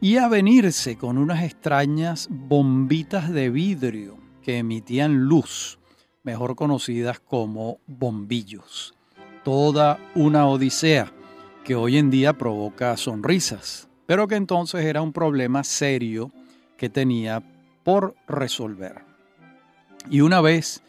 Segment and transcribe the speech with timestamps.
[0.01, 5.79] y a venirse con unas extrañas bombitas de vidrio que emitían luz,
[6.23, 8.93] mejor conocidas como bombillos.
[9.43, 11.11] Toda una odisea
[11.63, 16.31] que hoy en día provoca sonrisas, pero que entonces era un problema serio
[16.77, 17.43] que tenía
[17.83, 19.03] por resolver.
[20.09, 20.81] Y una vez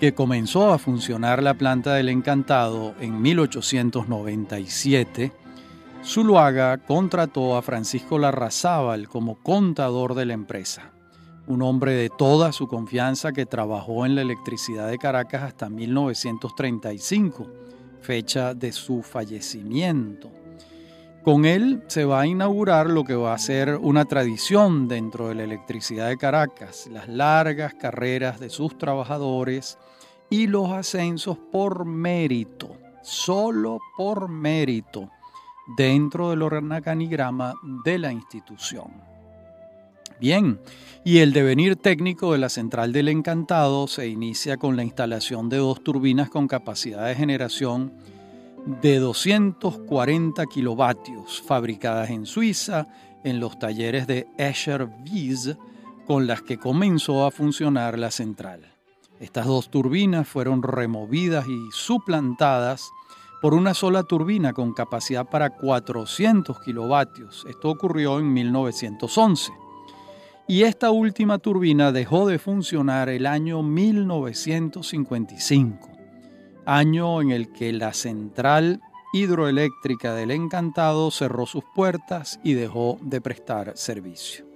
[0.00, 5.30] que comenzó a funcionar la planta del Encantado en 1897,
[6.02, 10.92] Zuluaga contrató a Francisco Larrazábal como contador de la empresa,
[11.46, 17.46] un hombre de toda su confianza que trabajó en la electricidad de Caracas hasta 1935,
[18.00, 20.30] fecha de su fallecimiento.
[21.22, 25.34] Con él se va a inaugurar lo que va a ser una tradición dentro de
[25.34, 29.76] la electricidad de Caracas, las largas carreras de sus trabajadores
[30.30, 35.10] y los ascensos por mérito, solo por mérito,
[35.76, 37.54] dentro del organigrama
[37.84, 39.10] de la institución.
[40.20, 40.60] Bien,
[41.02, 45.56] y el devenir técnico de la central del Encantado se inicia con la instalación de
[45.56, 47.92] dos turbinas con capacidad de generación
[48.82, 52.86] de 240 kilovatios, fabricadas en Suiza
[53.24, 55.56] en los talleres de Escher Wies,
[56.06, 58.79] con las que comenzó a funcionar la central.
[59.20, 62.90] Estas dos turbinas fueron removidas y suplantadas
[63.42, 67.44] por una sola turbina con capacidad para 400 kilovatios.
[67.46, 69.52] Esto ocurrió en 1911.
[70.48, 75.90] Y esta última turbina dejó de funcionar el año 1955,
[76.64, 78.80] año en el que la central
[79.12, 84.46] hidroeléctrica del Encantado cerró sus puertas y dejó de prestar servicio.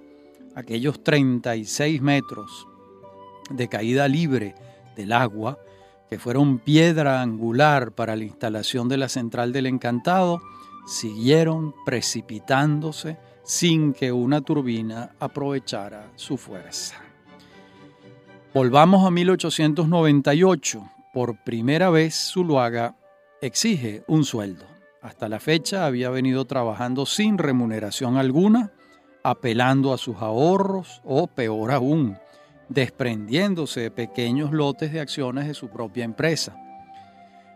[0.55, 2.67] Aquellos 36 metros
[3.49, 4.55] de caída libre
[4.95, 5.59] del agua,
[6.09, 10.41] que fueron piedra angular para la instalación de la central del encantado,
[10.85, 17.01] siguieron precipitándose sin que una turbina aprovechara su fuerza.
[18.53, 20.89] Volvamos a 1898.
[21.13, 22.95] Por primera vez Zuluaga
[23.41, 24.65] exige un sueldo.
[25.01, 28.71] Hasta la fecha había venido trabajando sin remuneración alguna,
[29.23, 32.17] apelando a sus ahorros o, peor aún,
[32.69, 36.55] desprendiéndose de pequeños lotes de acciones de su propia empresa.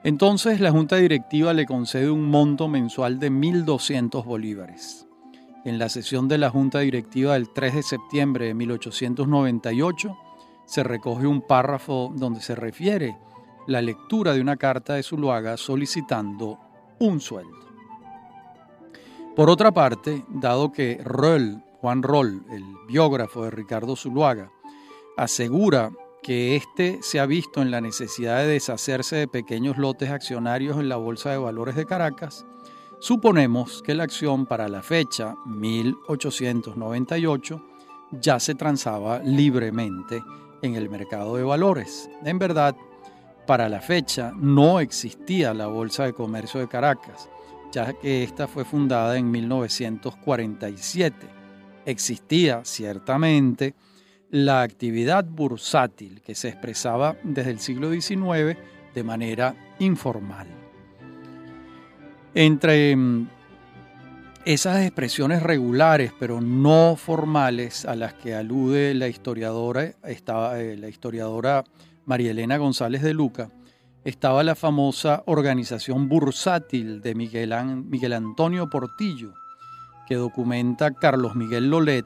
[0.04, 5.08] Entonces la junta directiva le concede un monto mensual de 1.200 bolívares.
[5.66, 10.18] En la sesión de la junta directiva del 3 de septiembre de 1898
[10.66, 13.18] se recoge un párrafo donde se refiere
[13.68, 16.60] la lectura de una carta de Zuluaga solicitando
[17.00, 17.60] un sueldo.
[19.36, 24.52] Por otra parte, dado que Roll, Juan Roll, el biógrafo de Ricardo Zuluaga,
[25.20, 25.92] asegura
[26.24, 30.88] que éste se ha visto en la necesidad de deshacerse de pequeños lotes accionarios en
[30.88, 32.46] la Bolsa de Valores de Caracas,
[33.00, 37.62] suponemos que la acción para la fecha 1898
[38.12, 40.24] ya se transaba libremente
[40.62, 42.10] en el mercado de valores.
[42.24, 42.76] En verdad,
[43.46, 47.30] Para la fecha no existía la Bolsa de Comercio de Caracas,
[47.72, 51.28] ya que esta fue fundada en 1947.
[51.84, 53.74] Existía ciertamente
[54.32, 58.58] la actividad bursátil que se expresaba desde el siglo XIX
[58.94, 60.48] de manera informal.
[62.36, 63.28] Entre mm,
[64.46, 70.90] esas expresiones regulares pero no formales a las que alude la historiadora, estaba, eh, la
[70.90, 71.64] historiadora
[72.06, 73.50] María Elena González de Luca,
[74.04, 77.54] estaba la famosa organización bursátil de Miguel,
[77.86, 79.34] Miguel Antonio Portillo,
[80.08, 82.06] que documenta Carlos Miguel Lolet,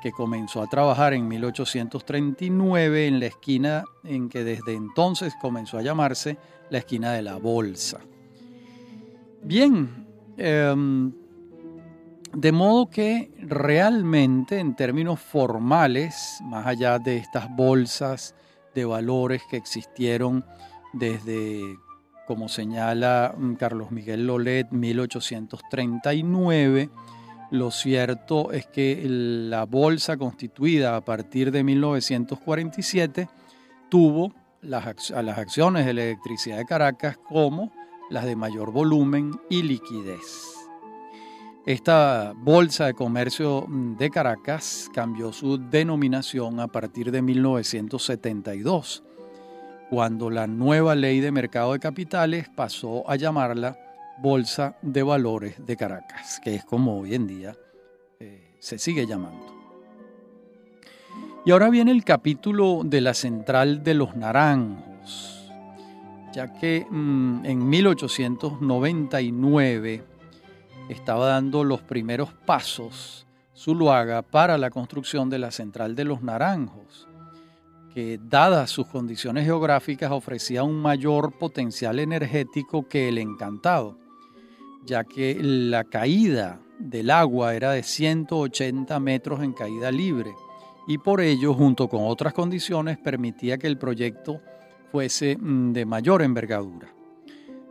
[0.00, 5.82] que comenzó a trabajar en 1839 en la esquina en que desde entonces comenzó a
[5.82, 6.38] llamarse
[6.70, 8.00] la esquina de la Bolsa.
[9.42, 10.06] Bien,
[10.36, 11.12] em,
[12.32, 18.34] de modo que realmente en términos formales, más allá de estas bolsas
[18.74, 20.44] de valores que existieron
[20.92, 21.78] desde,
[22.26, 26.90] como señala mm, Carlos Miguel Lolet, 1839,
[27.50, 33.28] lo cierto es que la bolsa constituida a partir de 1947
[33.88, 34.32] tuvo
[34.62, 37.72] las, a las acciones de la electricidad de Caracas como
[38.08, 40.60] las de mayor volumen y liquidez.
[41.66, 49.04] Esta Bolsa de Comercio de Caracas cambió su denominación a partir de 1972,
[49.90, 53.76] cuando la nueva ley de mercado de capitales pasó a llamarla
[54.22, 57.56] Bolsa de Valores de Caracas, que es como hoy en día
[58.18, 59.46] eh, se sigue llamando.
[61.46, 65.50] Y ahora viene el capítulo de la Central de los Naranjos,
[66.34, 70.04] ya que mm, en 1899
[70.90, 73.26] estaba dando los primeros pasos
[73.56, 77.08] Zuluaga para la construcción de la Central de los Naranjos,
[77.94, 83.96] que dadas sus condiciones geográficas ofrecía un mayor potencial energético que el encantado
[84.84, 90.32] ya que la caída del agua era de 180 metros en caída libre
[90.86, 94.40] y por ello, junto con otras condiciones, permitía que el proyecto
[94.90, 96.88] fuese mm, de mayor envergadura.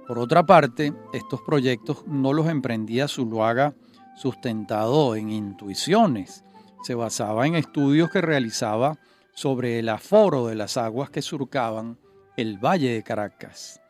[0.07, 3.75] Por otra parte, estos proyectos no los emprendía Zuluaga
[4.15, 6.43] sustentado en intuiciones,
[6.81, 8.97] se basaba en estudios que realizaba
[9.33, 11.97] sobre el aforo de las aguas que surcaban
[12.37, 13.81] el Valle de Caracas.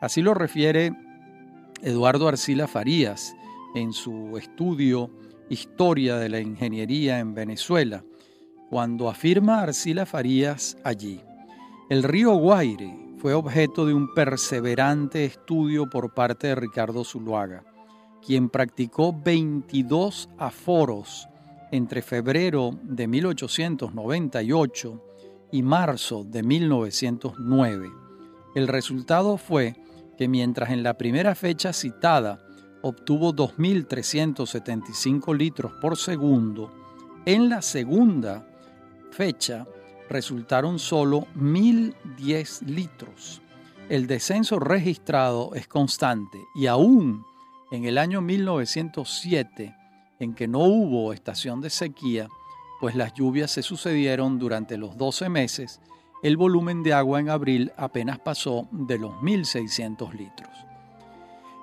[0.00, 0.92] Así lo refiere
[1.82, 3.34] Eduardo Arcila Farías
[3.74, 5.10] en su estudio
[5.50, 8.02] Historia de la Ingeniería en Venezuela,
[8.70, 11.20] cuando afirma Arcila Farías allí,
[11.90, 17.62] el río Guaire fue objeto de un perseverante estudio por parte de Ricardo Zuluaga,
[18.24, 21.28] quien practicó 22 aforos
[21.70, 25.04] entre febrero de 1898
[25.52, 27.90] y marzo de 1909.
[28.54, 29.76] El resultado fue
[30.16, 32.38] que mientras en la primera fecha citada
[32.82, 36.72] obtuvo 2.375 litros por segundo,
[37.24, 38.46] en la segunda
[39.10, 39.66] fecha
[40.08, 43.40] resultaron solo 1.010 litros.
[43.88, 47.24] El descenso registrado es constante y aún
[47.70, 49.74] en el año 1907,
[50.20, 52.28] en que no hubo estación de sequía,
[52.80, 55.80] pues las lluvias se sucedieron durante los 12 meses,
[56.24, 60.48] el volumen de agua en abril apenas pasó de los 1.600 litros.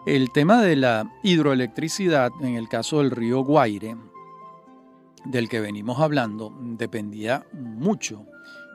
[0.06, 3.98] El tema de la hidroelectricidad en el caso del río Guaire,
[5.26, 8.28] del que venimos hablando, dependía mucho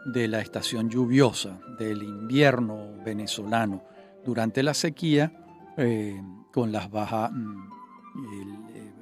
[0.07, 3.85] de la estación lluviosa, del invierno venezolano.
[4.25, 5.33] Durante la sequía,
[5.77, 6.21] eh,
[6.53, 7.69] con las mm,
[8.75, 8.93] eh,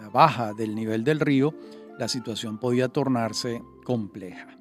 [0.00, 1.54] la baja del nivel del río,
[2.00, 4.59] la situación podía tornarse compleja.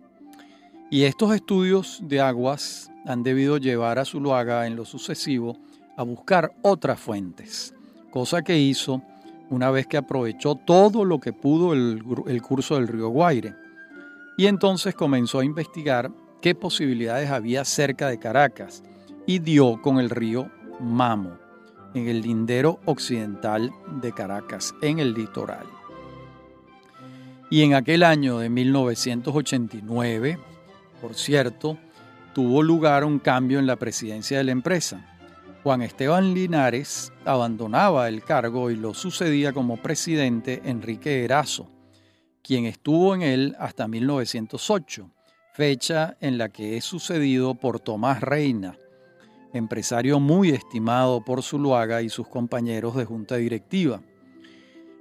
[0.91, 5.55] Y estos estudios de aguas han debido llevar a Zuluaga en lo sucesivo
[5.95, 7.75] a buscar otras fuentes,
[8.09, 9.03] cosa que hizo
[9.51, 13.53] una vez que aprovechó todo lo que pudo el, el curso del río Guaire.
[14.37, 18.83] Y entonces comenzó a investigar qué posibilidades había cerca de Caracas
[19.27, 21.37] y dio con el río Mamo,
[21.93, 25.67] en el lindero occidental de Caracas, en el litoral.
[27.51, 30.39] Y en aquel año de 1989,
[31.01, 31.77] por cierto,
[32.33, 35.05] tuvo lugar un cambio en la presidencia de la empresa.
[35.63, 41.69] Juan Esteban Linares abandonaba el cargo y lo sucedía como presidente Enrique Erazo,
[42.41, 45.09] quien estuvo en él hasta 1908,
[45.53, 48.77] fecha en la que es sucedido por Tomás Reina,
[49.53, 54.01] empresario muy estimado por Zuluaga y sus compañeros de junta directiva.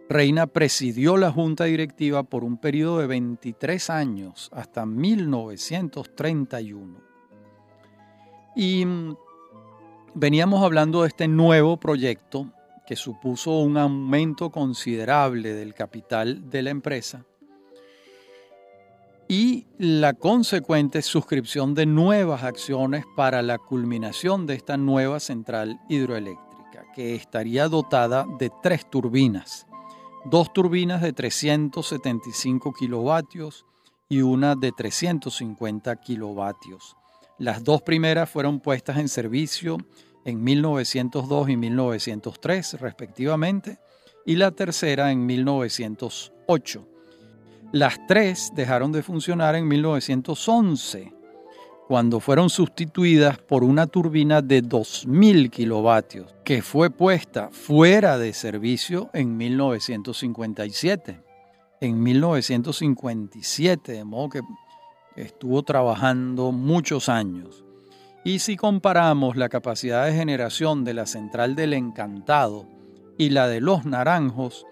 [0.08, 6.98] Reina presidió la junta directiva por un periodo de 23 años hasta 1931.
[8.56, 9.14] Y mm,
[10.14, 12.50] veníamos hablando de este nuevo proyecto
[12.86, 17.26] que supuso un aumento considerable del capital de la empresa
[19.28, 26.86] y la consecuente suscripción de nuevas acciones para la culminación de esta nueva central hidroeléctrica,
[26.94, 29.67] que estaría dotada de tres turbinas,
[30.24, 33.66] dos turbinas de 375 kilovatios
[34.08, 36.96] y una de 350 kilovatios.
[37.38, 39.78] Las dos primeras fueron puestas en servicio
[40.24, 43.78] en 1902 y 1903 respectivamente,
[44.26, 46.86] y la tercera en 1908.
[47.72, 51.14] Las tres dejaron de funcionar en 1911,
[51.88, 59.08] cuando fueron sustituidas por una turbina de 2.000 kilovatios, que fue puesta fuera de servicio
[59.14, 61.22] en 1957.
[61.80, 64.42] En 1957, de modo que
[65.16, 67.64] estuvo trabajando muchos años.
[68.22, 72.66] Y si comparamos la capacidad de generación de la central del Encantado
[73.16, 74.66] y la de los Naranjos,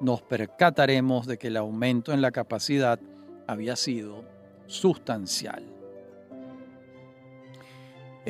[0.00, 3.00] nos percataremos de que el aumento en la capacidad
[3.48, 4.24] había sido
[4.68, 5.79] sustancial.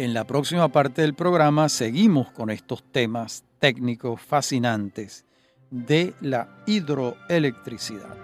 [0.01, 5.27] En la próxima parte del programa seguimos con estos temas técnicos fascinantes
[5.71, 8.17] de la hidroelectricidad.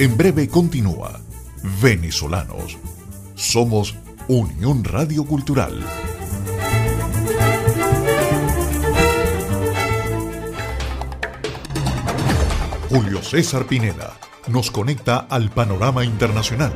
[0.00, 1.20] En breve continúa.
[1.82, 2.78] Venezolanos.
[3.34, 3.94] Somos
[4.28, 5.78] Unión Radio Cultural.
[12.88, 14.16] Julio César Pineda
[14.48, 16.72] nos conecta al panorama internacional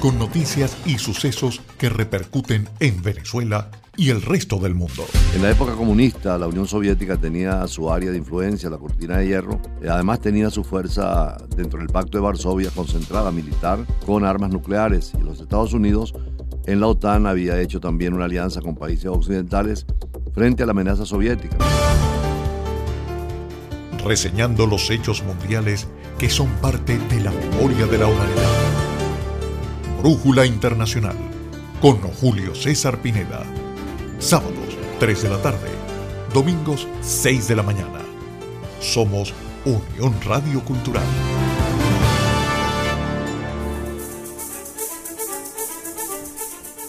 [0.00, 5.04] con noticias y sucesos que repercuten en Venezuela y el resto del mundo.
[5.34, 9.26] En la época comunista, la Unión Soviética tenía su área de influencia, la cortina de
[9.26, 9.60] hierro.
[9.86, 15.12] Además, tenía su fuerza dentro del Pacto de Varsovia concentrada militar con armas nucleares.
[15.20, 16.14] Y los Estados Unidos,
[16.64, 19.84] en la OTAN, había hecho también una alianza con países occidentales
[20.32, 21.58] frente a la amenaza soviética.
[24.02, 25.88] Reseñando los hechos mundiales
[26.18, 28.50] que son parte de la memoria de la humanidad.
[30.00, 31.16] Brújula Internacional
[31.82, 33.42] con Julio César Pineda.
[34.20, 35.70] Sábados, 3 de la tarde.
[36.34, 38.00] Domingos, 6 de la mañana.
[38.78, 39.32] Somos
[39.64, 41.06] Unión Radio Cultural.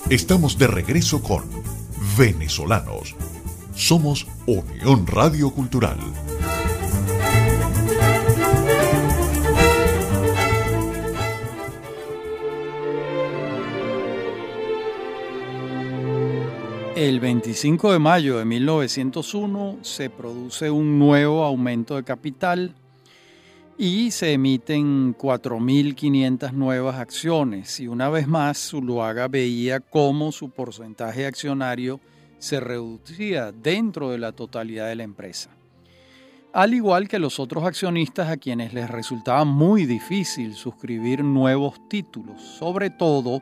[0.10, 1.46] Estamos de regreso con
[2.18, 3.16] Venezolanos.
[3.76, 6.00] Somos Unión Radio Cultural.
[17.01, 22.75] El 25 de mayo de 1901 se produce un nuevo aumento de capital
[23.75, 31.25] y se emiten 4.500 nuevas acciones y una vez más Zuluaga veía cómo su porcentaje
[31.25, 32.00] accionario
[32.38, 35.50] se reducía dentro de la totalidad de la empresa.
[36.53, 42.43] Al igual que los otros accionistas a quienes les resultaba muy difícil suscribir nuevos títulos,
[42.43, 43.41] sobre todo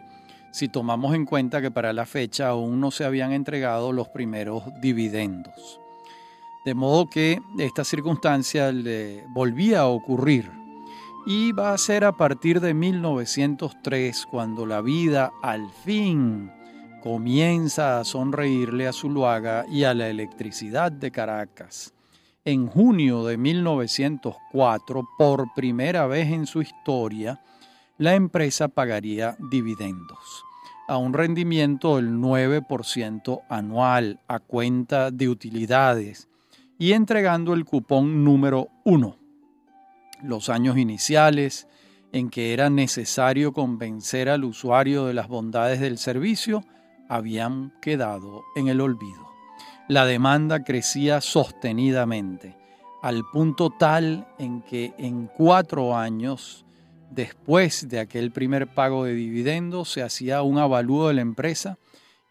[0.52, 4.64] si tomamos en cuenta que para la fecha aún no se habían entregado los primeros
[4.82, 5.80] dividendos.
[6.66, 10.52] De modo que esta circunstancia le volvía a ocurrir
[11.26, 16.52] y va a ser a partir de 1903 cuando la vida al fin
[17.02, 21.94] comienza a sonreírle a Zuluaga y a la electricidad de Caracas.
[22.46, 27.42] En junio de 1904, por primera vez en su historia,
[28.00, 30.46] la empresa pagaría dividendos
[30.88, 36.30] a un rendimiento del 9% anual a cuenta de utilidades
[36.80, 39.18] y entregando el cupón número 1.
[40.24, 41.68] Los años iniciales
[42.14, 46.64] en que era necesario convencer al usuario de las bondades del servicio
[47.10, 49.28] habían quedado en el olvido.
[49.90, 52.56] La demanda crecía sostenidamente,
[53.02, 56.66] al punto tal en que en cuatro años
[57.10, 61.78] Después de aquel primer pago de dividendos se hacía un avalúo de la empresa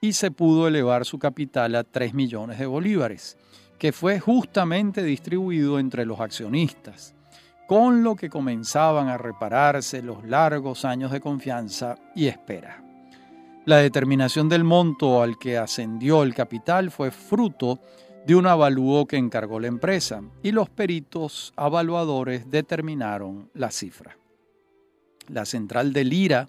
[0.01, 3.37] y se pudo elevar su capital a 3 millones de bolívares,
[3.79, 7.15] que fue justamente distribuido entre los accionistas,
[7.67, 12.85] con lo que comenzaban a repararse los largos años de confianza y espera.
[13.67, 17.81] La determinación del monto al que ascendió el capital fue fruto
[18.27, 24.17] de un avalúo que encargó la empresa y los peritos avaluadores determinaron la cifra.
[25.29, 26.49] La central de Lira,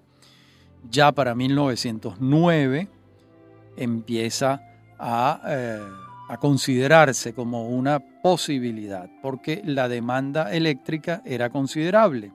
[0.89, 2.87] ya para 1909,
[3.77, 4.61] empieza
[4.97, 5.79] a, eh,
[6.29, 12.31] a considerarse como una posibilidad, porque la demanda eléctrica era considerable.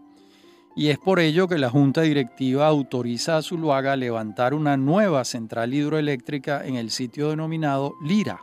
[0.76, 5.24] Y es por ello que la Junta Directiva autoriza a Zuluaga a levantar una nueva
[5.24, 8.40] central hidroeléctrica en el sitio denominado Lira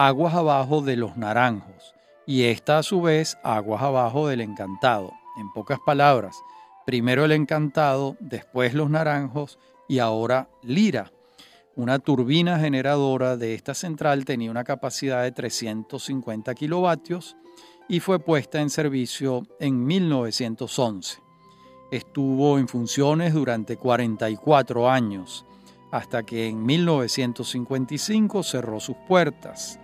[0.00, 1.92] aguas abajo de los naranjos
[2.24, 5.12] y esta a su vez aguas abajo del encantado.
[5.40, 6.40] En pocas palabras,
[6.88, 11.12] primero el encantado, después los naranjos y ahora Lira.
[11.76, 17.36] Una turbina generadora de esta central tenía una capacidad de 350 kilovatios
[17.90, 21.18] y fue puesta en servicio en 1911.
[21.90, 25.44] Estuvo en funciones durante 44 años,
[25.90, 29.78] hasta que en 1955 cerró sus puertas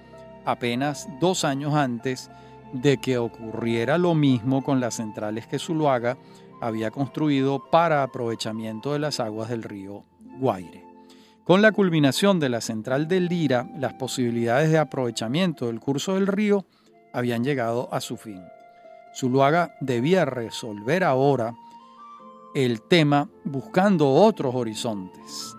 [0.47, 2.31] apenas dos años antes
[2.73, 6.17] de que ocurriera lo mismo con las centrales que Zuluaga
[6.61, 10.05] había construido para aprovechamiento de las aguas del río
[10.39, 10.85] Guaire.
[11.45, 16.27] Con la culminación de la central de Lira, las posibilidades de aprovechamiento del curso del
[16.27, 16.65] río
[17.13, 18.43] habían llegado a su fin.
[19.15, 21.55] Zuluaga debía resolver ahora
[22.55, 25.55] el tema buscando otros horizontes.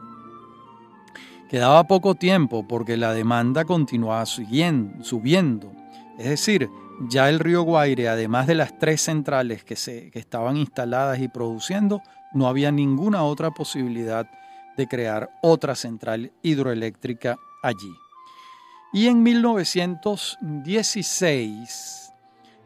[1.49, 5.71] Quedaba poco tiempo porque la demanda continuaba subiendo.
[6.17, 6.69] Es decir,
[7.01, 11.27] ya el río Guaire, además de las tres centrales que, se, que estaban instaladas y
[11.27, 12.01] produciendo,
[12.33, 14.27] no había ninguna otra posibilidad
[14.77, 17.93] de crear otra central hidroeléctrica allí.
[18.93, 22.13] Y en 1916,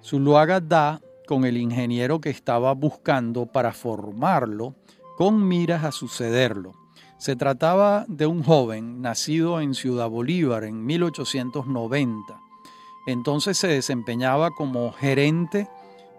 [0.04, 4.76] Zuluaga da con el ingeniero que estaba buscando para formarlo
[5.18, 6.74] con miras a sucederlo.
[7.18, 12.49] Se trataba de un joven nacido en Ciudad Bolívar en 1890.
[13.12, 15.68] Entonces se desempeñaba como gerente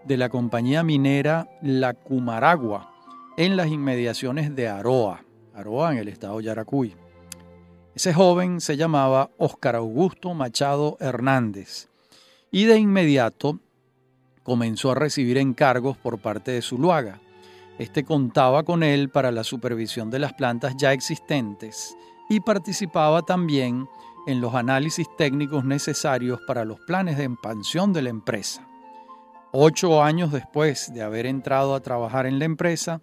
[0.03, 2.93] de la compañía minera La Cumaragua
[3.37, 5.23] en las inmediaciones de Aroa,
[5.53, 6.95] Aroa en el estado Yaracuy.
[7.95, 11.87] Ese joven se llamaba Óscar Augusto Machado Hernández
[12.51, 13.59] y de inmediato
[14.43, 17.21] comenzó a recibir encargos por parte de Zuluaga
[17.79, 21.97] este contaba con él para la supervisión de las plantas ya existentes
[22.29, 23.87] y participaba también
[24.27, 28.67] en los análisis técnicos necesarios para los planes de expansión de la empresa.
[29.51, 33.01] Ocho años después de haber entrado a trabajar en la empresa,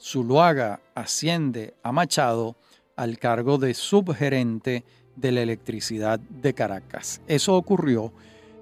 [0.00, 2.54] Zuluaga asciende a Machado
[2.96, 4.84] al cargo de subgerente
[5.16, 7.20] de la electricidad de Caracas.
[7.26, 8.12] Eso ocurrió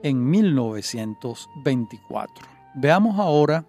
[0.02, 2.46] en 1924.
[2.74, 3.66] Veamos ahora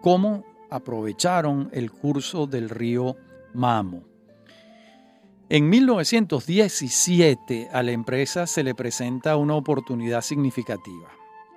[0.00, 3.16] cómo aprovecharon el curso del río
[3.52, 4.09] Mamo.
[5.52, 11.08] En 1917 a la empresa se le presenta una oportunidad significativa.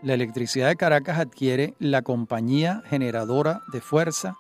[0.02, 4.36] La electricidad de Caracas adquiere la compañía generadora de fuerza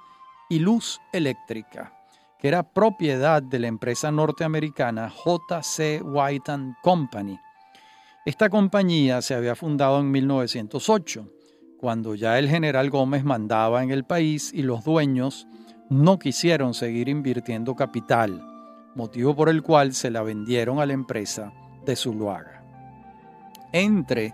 [0.50, 1.94] y luz eléctrica,
[2.40, 7.40] que era propiedad de la empresa norteamericana JC White Company.
[8.26, 11.30] Esta compañía se había fundado en 1908
[11.78, 15.46] cuando ya el general Gómez mandaba en el país y los dueños
[15.92, 18.53] no quisieron seguir invirtiendo capital,
[18.96, 21.52] motivo por el cual se la vendieron a la empresa
[21.86, 22.64] de Zuluaga.
[23.72, 24.34] Entre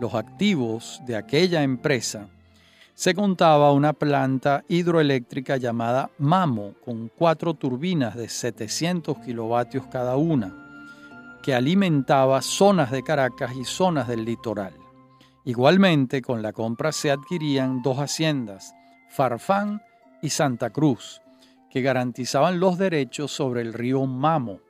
[0.00, 2.28] los activos de aquella empresa
[2.94, 10.54] se contaba una planta hidroeléctrica llamada Mamo, con cuatro turbinas de 700 kilovatios cada una,
[11.42, 14.74] que alimentaba zonas de Caracas y zonas del litoral.
[15.46, 18.74] Igualmente, con la compra se adquirían dos haciendas,
[19.08, 19.80] Farfán
[20.20, 21.22] y Santa Cruz,
[21.70, 24.60] que garantizaban los derechos sobre el río Mamo.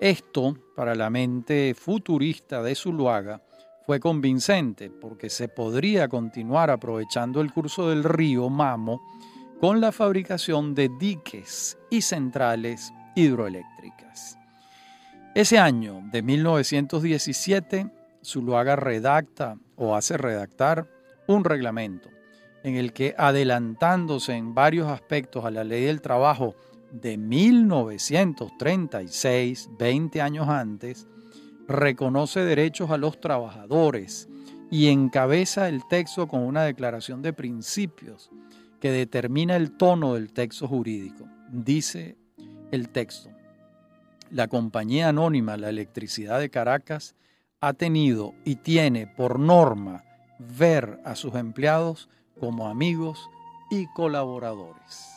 [0.00, 3.40] Esto, para la mente futurista de Zuluaga,
[3.86, 9.00] fue convincente porque se podría continuar aprovechando el curso del río Mamo
[9.60, 14.36] con la fabricación de diques y centrales hidroeléctricas.
[15.34, 17.90] Ese año de 1917,
[18.24, 20.88] Zuluaga redacta o hace redactar
[21.26, 22.13] un reglamento
[22.64, 26.56] en el que adelantándose en varios aspectos a la ley del trabajo
[26.90, 31.06] de 1936, 20 años antes,
[31.68, 34.28] reconoce derechos a los trabajadores
[34.70, 38.30] y encabeza el texto con una declaración de principios
[38.80, 41.28] que determina el tono del texto jurídico.
[41.50, 42.16] Dice
[42.70, 43.28] el texto,
[44.30, 47.14] la compañía anónima La Electricidad de Caracas
[47.60, 50.02] ha tenido y tiene por norma
[50.38, 53.28] ver a sus empleados como amigos
[53.70, 55.14] y colaboradores.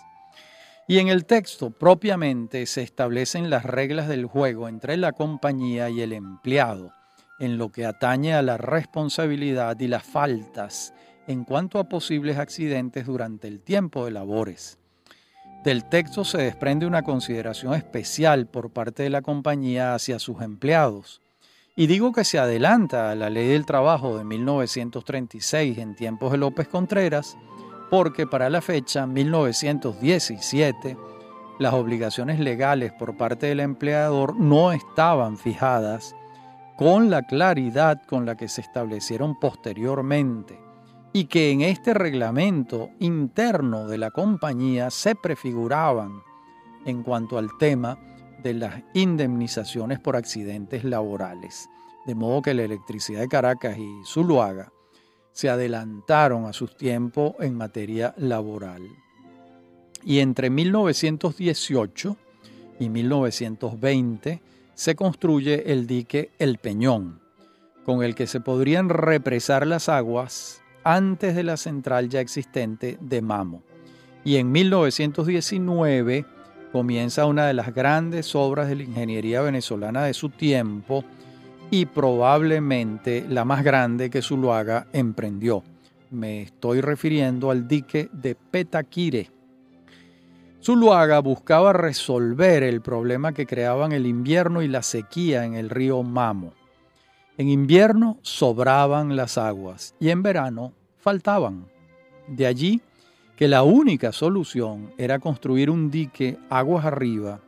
[0.88, 6.02] Y en el texto propiamente se establecen las reglas del juego entre la compañía y
[6.02, 6.94] el empleado,
[7.40, 10.94] en lo que atañe a la responsabilidad y las faltas
[11.28, 14.80] en cuanto a posibles accidentes durante el tiempo de labores.
[15.64, 21.22] Del texto se desprende una consideración especial por parte de la compañía hacia sus empleados.
[21.80, 26.40] Y digo que se adelanta a la ley del trabajo de 1936 en tiempos de
[26.40, 27.38] López Contreras,
[27.92, 30.98] porque para la fecha 1917
[31.60, 36.16] las obligaciones legales por parte del empleador no estaban fijadas
[36.78, 40.60] con la claridad con la que se establecieron posteriormente
[41.14, 46.24] y que en este reglamento interno de la compañía se prefiguraban
[46.86, 48.00] en cuanto al tema
[48.44, 51.70] de las indemnizaciones por accidentes laborales.
[52.06, 54.72] De modo que la electricidad de Caracas y Zuluaga
[55.32, 58.82] se adelantaron a sus tiempos en materia laboral.
[60.04, 62.18] Y entre 1918
[62.80, 64.42] y 1920
[64.74, 67.20] se construye el dique El Peñón,
[67.84, 73.22] con el que se podrían represar las aguas antes de la central ya existente de
[73.22, 73.64] Mamo.
[74.24, 76.26] Y en 1919
[76.78, 81.04] comienza una de las grandes obras de la ingeniería venezolana de su tiempo
[81.72, 85.64] y probablemente la más grande que Zuluaga emprendió.
[86.12, 89.32] Me estoy refiriendo al dique de Petaquire.
[90.62, 96.04] Zuluaga buscaba resolver el problema que creaban el invierno y la sequía en el río
[96.04, 96.54] Mamo.
[97.40, 101.66] En invierno sobraban las aguas y en verano faltaban.
[102.28, 102.82] De allí
[103.38, 107.40] que la única solución era construir un dique aguas arriba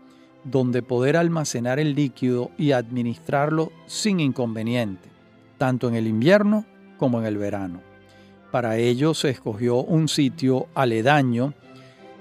[0.43, 5.09] donde poder almacenar el líquido y administrarlo sin inconveniente,
[5.57, 6.63] tanto en el invierno
[6.97, 7.81] como en el verano.
[8.51, 11.55] Para ello se escogió un sitio aledaño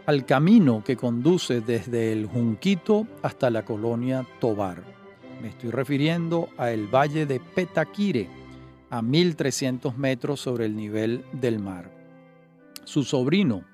[0.07, 4.83] al camino que conduce desde el Junquito hasta la colonia Tobar.
[5.43, 8.29] Me estoy refiriendo a el valle de Petaquire,
[8.89, 11.98] a 1300 metros sobre el nivel del mar.
[12.89, 13.65] Su sobrino,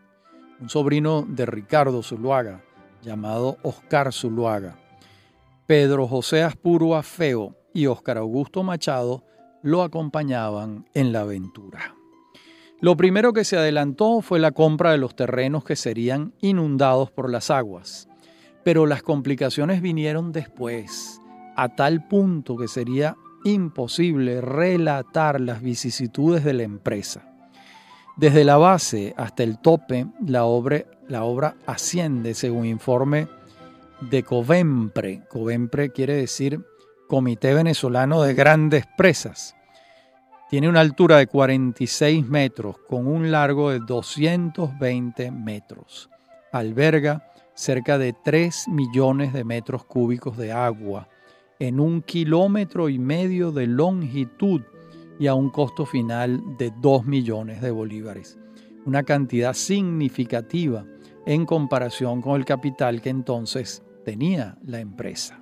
[0.60, 2.64] un sobrino de Ricardo Zuluaga,
[3.00, 4.76] llamado Oscar Zuluaga,
[5.68, 9.22] Pedro José Aspuro Afeo y Oscar Augusto Machado
[9.62, 11.94] lo acompañaban en la aventura.
[12.80, 17.30] Lo primero que se adelantó fue la compra de los terrenos que serían inundados por
[17.30, 18.08] las aguas,
[18.64, 21.20] pero las complicaciones vinieron después,
[21.54, 27.30] a tal punto que sería imposible relatar las vicisitudes de la empresa.
[28.16, 33.26] Desde la base hasta el tope, la obra, asciende según informe
[34.00, 35.22] de Covempre.
[35.28, 36.60] Covempre quiere decir
[37.08, 39.56] Comité Venezolano de Grandes Presas.
[40.48, 46.08] Tiene una altura de 46 metros con un largo de 220 metros.
[46.52, 51.08] Alberga cerca de 3 millones de metros cúbicos de agua
[51.58, 54.62] en un kilómetro y medio de longitud
[55.18, 58.38] y a un costo final de 2 millones de bolívares.
[58.84, 60.84] Una cantidad significativa
[61.26, 65.40] en comparación con el capital que entonces tenía la empresa.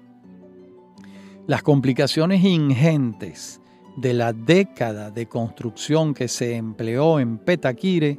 [1.47, 3.61] Las complicaciones ingentes
[3.97, 8.19] de la década de construcción que se empleó en Petaquire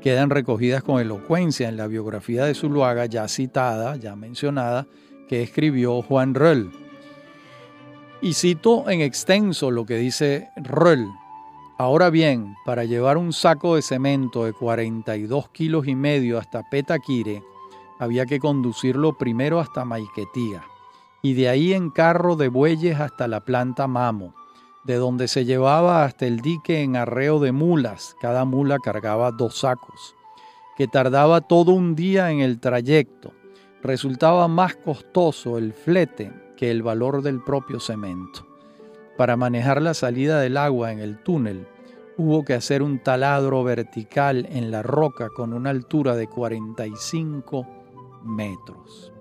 [0.00, 4.86] quedan recogidas con elocuencia en la biografía de Zuluaga ya citada, ya mencionada,
[5.28, 6.81] que escribió Juan Röll
[8.22, 11.08] y cito en extenso lo que dice Röll.
[11.76, 17.42] Ahora bien, para llevar un saco de cemento de 42 kilos y medio hasta Petaquire,
[17.98, 20.62] había que conducirlo primero hasta Maiquetía
[21.20, 24.34] y de ahí en carro de bueyes hasta la planta Mamo,
[24.84, 29.58] de donde se llevaba hasta el dique en arreo de mulas, cada mula cargaba dos
[29.58, 30.14] sacos,
[30.76, 33.32] que tardaba todo un día en el trayecto.
[33.82, 38.46] Resultaba más costoso el flete el valor del propio cemento.
[39.16, 41.66] Para manejar la salida del agua en el túnel,
[42.16, 47.66] hubo que hacer un taladro vertical en la roca con una altura de 45
[48.24, 49.12] metros.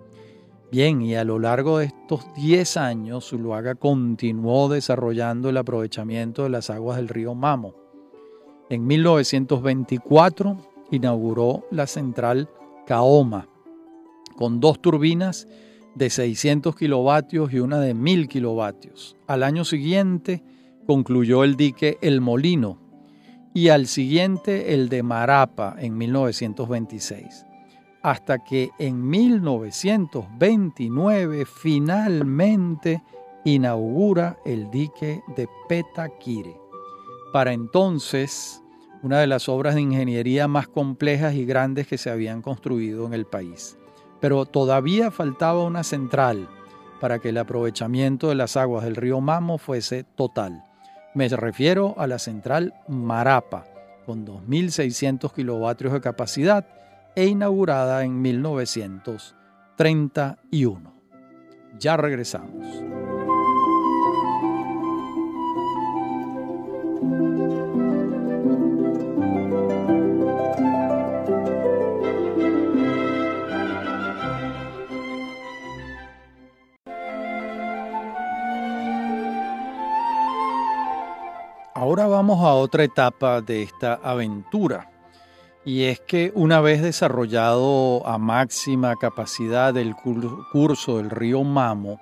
[0.72, 6.50] Bien, y a lo largo de estos 10 años, Zuluaga continuó desarrollando el aprovechamiento de
[6.50, 7.76] las aguas del río Mamo.
[8.70, 10.58] En 1924
[10.92, 12.50] inauguró la central
[12.88, 13.50] Caoma,
[14.38, 15.48] con dos turbinas
[15.96, 19.16] de 600 kilovatios y una de 1000 kilovatios.
[19.28, 20.44] Al año siguiente
[20.88, 22.80] concluyó el dique El Molino
[23.54, 27.46] y al siguiente el de Marapa en 1926,
[28.02, 33.04] hasta que en 1929 finalmente
[33.44, 36.56] inaugura el dique de Petaquire.
[37.34, 38.64] Para entonces,
[39.04, 43.14] una de las obras de ingeniería más complejas y grandes que se habían construido en
[43.14, 43.78] el país
[44.22, 46.48] pero todavía faltaba una central
[47.02, 50.64] para que el aprovechamiento de las aguas del río Mamo fuese total.
[51.14, 53.66] Me refiero a la central Marapa,
[54.06, 56.66] con 2.600 kilovatios de capacidad
[57.16, 60.94] e inaugurada en 1931.
[61.80, 62.91] Ya regresamos.
[82.02, 84.90] Ahora vamos a otra etapa de esta aventura.
[85.64, 92.02] Y es que una vez desarrollado a máxima capacidad el curso del río Mamo,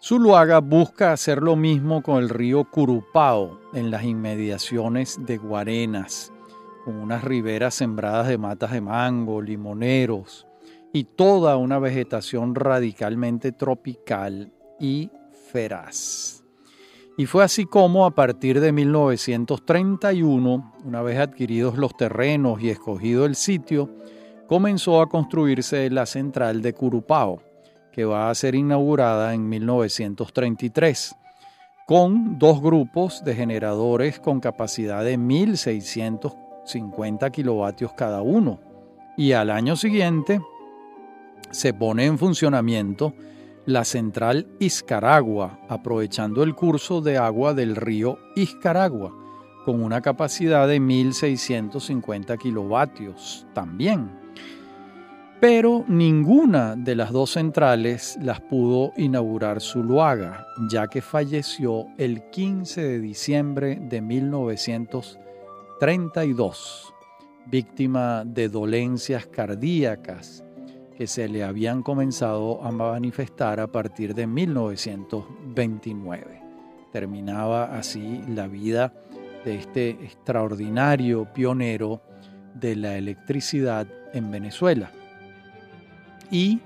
[0.00, 6.32] Zuluaga busca hacer lo mismo con el río Curupao en las inmediaciones de Guarenas,
[6.84, 10.46] con unas riberas sembradas de matas de mango, limoneros
[10.92, 15.10] y toda una vegetación radicalmente tropical y
[15.50, 16.37] feraz.
[17.18, 23.26] Y fue así como a partir de 1931, una vez adquiridos los terrenos y escogido
[23.26, 23.90] el sitio,
[24.46, 27.42] comenzó a construirse la central de Curupao,
[27.90, 31.16] que va a ser inaugurada en 1933,
[31.88, 38.60] con dos grupos de generadores con capacidad de 1.650 kilovatios cada uno.
[39.16, 40.40] Y al año siguiente
[41.50, 43.12] se pone en funcionamiento
[43.68, 49.12] la central Iscaragua, aprovechando el curso de agua del río Iscaragua,
[49.66, 54.10] con una capacidad de 1.650 kilovatios también.
[55.38, 62.80] Pero ninguna de las dos centrales las pudo inaugurar Zuluaga, ya que falleció el 15
[62.80, 66.94] de diciembre de 1932,
[67.44, 70.42] víctima de dolencias cardíacas
[70.98, 76.42] que se le habían comenzado a manifestar a partir de 1929.
[76.90, 78.92] Terminaba así la vida
[79.44, 82.02] de este extraordinario pionero
[82.52, 84.90] de la electricidad en Venezuela.
[86.32, 86.58] Y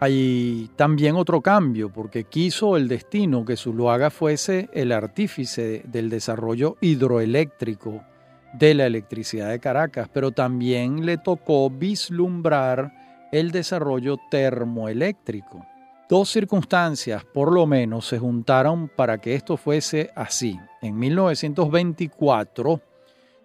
[0.00, 6.76] hay también otro cambio, porque quiso el destino que Zuluaga fuese el artífice del desarrollo
[6.82, 8.04] hidroeléctrico
[8.52, 15.64] de la electricidad de Caracas, pero también le tocó vislumbrar el desarrollo termoeléctrico.
[16.08, 20.58] Dos circunstancias, por lo menos, se juntaron para que esto fuese así.
[20.80, 22.80] En 1924,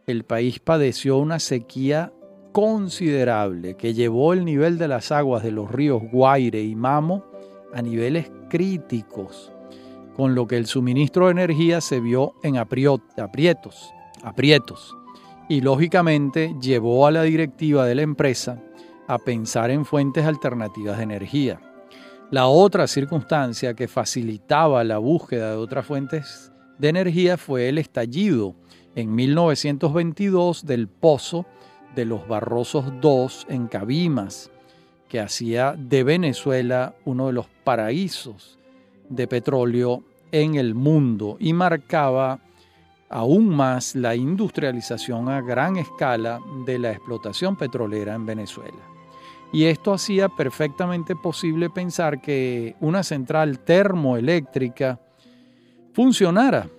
[0.06, 2.14] el país padeció una sequía
[2.52, 7.26] considerable que llevó el nivel de las aguas de los ríos Guaire y Mamo
[7.74, 9.52] a niveles críticos,
[10.16, 14.96] con lo que el suministro de energía se vio en aprietos, aprietos,
[15.50, 18.62] y lógicamente llevó a la directiva de la empresa
[19.08, 21.60] a pensar en fuentes alternativas de energía.
[22.32, 28.56] La otra circunstancia que facilitaba la búsqueda de otras fuentes de energía fue el estallido
[28.96, 31.46] en 1922 del pozo
[31.96, 34.50] de los Barrosos II en Cabimas,
[35.10, 38.58] que hacía de Venezuela uno de los paraísos
[39.10, 42.40] de petróleo en el mundo y marcaba
[43.10, 48.91] aún más la industrialización a gran escala de la explotación petrolera en Venezuela.
[49.54, 55.00] Y esto hacía perfectamente posible pensar que una central termoeléctrica
[55.94, 56.70] funcionara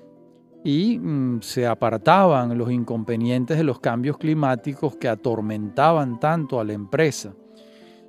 [0.65, 6.73] y mm, se apartaban los inconvenientes de los cambios climáticos que atormentaban tanto a la
[6.73, 7.35] empresa.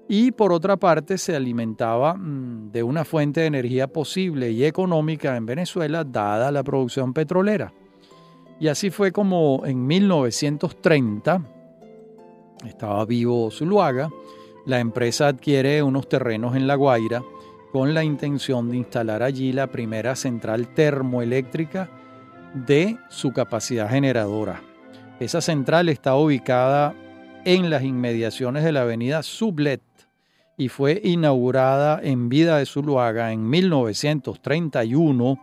[0.07, 5.35] Y por otra parte se alimentaba mm, de una fuente de energía posible y económica
[5.35, 7.73] en Venezuela dada la producción petrolera.
[8.59, 11.41] Y así fue como en 1930
[12.65, 14.09] estaba vivo Zuluaga
[14.65, 17.23] la empresa adquiere unos terrenos en La Guaira
[17.71, 21.89] con la intención de instalar allí la primera central termoeléctrica
[22.53, 24.61] de su capacidad generadora.
[25.19, 26.93] Esa central está ubicada
[27.45, 29.81] en las inmediaciones de la avenida Sublet
[30.55, 35.39] y fue inaugurada en vida de Zuluaga en 1931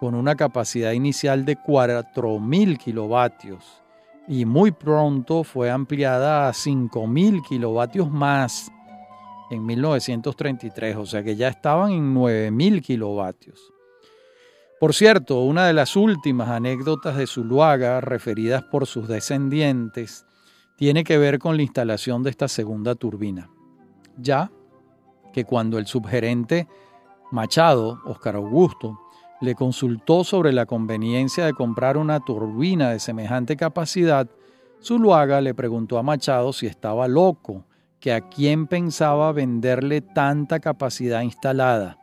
[0.00, 3.85] con una capacidad inicial de 4.000 kilovatios
[4.28, 8.70] y muy pronto fue ampliada a 5.000 kilovatios más
[9.50, 13.72] en 1933, o sea que ya estaban en 9.000 kilovatios.
[14.78, 20.26] Por cierto, una de las últimas anécdotas de Zuluaga referidas por sus descendientes
[20.76, 23.48] tiene que ver con la instalación de esta segunda turbina.
[24.18, 24.50] Ya
[25.32, 26.68] que cuando el subgerente
[27.30, 28.98] Machado, Oscar Augusto,
[29.40, 34.28] le consultó sobre la conveniencia de comprar una turbina de semejante capacidad,
[34.82, 37.64] Zuluaga le preguntó a Machado si estaba loco,
[38.00, 41.98] que a quién pensaba venderle tanta capacidad instalada.